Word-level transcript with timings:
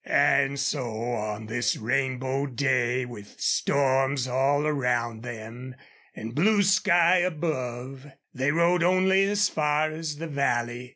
And 0.03 0.59
so 0.59 1.03
on 1.11 1.45
this 1.45 1.77
rainbow 1.77 2.47
day, 2.47 3.05
with 3.05 3.39
storms 3.39 4.27
all 4.27 4.65
around 4.65 5.21
them, 5.21 5.75
and 6.15 6.33
blue 6.33 6.63
sky 6.63 7.17
above, 7.17 8.07
they 8.33 8.49
rode 8.49 8.81
only 8.81 9.25
as 9.25 9.47
far 9.47 9.91
as 9.91 10.15
the 10.15 10.25
valley. 10.25 10.89